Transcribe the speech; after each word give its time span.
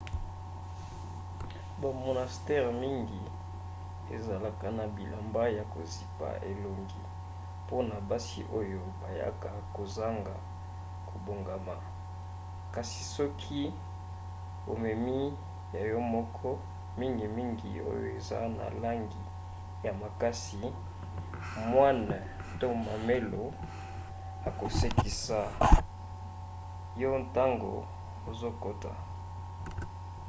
bamonastere 1.81 2.69
mingi 2.83 3.21
ezalaka 4.15 4.67
na 4.77 4.85
bilamba 4.95 5.43
ya 5.57 5.63
kozipa 5.73 6.27
elongo 6.51 6.99
mpona 7.63 7.95
basi 8.09 8.39
oyo 8.59 8.81
bayaka 9.01 9.49
kozanga 9.75 10.35
kobongama 11.09 11.75
kasi 12.73 12.99
soki 13.15 13.61
omemi 14.71 15.19
ya 15.73 15.81
yo 15.91 15.99
moko 16.13 16.49
mingimingi 16.99 17.69
oyo 17.91 18.05
eza 18.17 18.39
na 18.57 18.65
langi 18.83 19.23
ya 19.85 19.91
makasi 20.01 20.61
moine 21.71 22.17
to 22.59 22.67
mamelo 22.87 23.43
akosekisa 24.49 25.39
yo 27.01 27.09
ntango 27.23 27.73
ozokota 28.29 28.93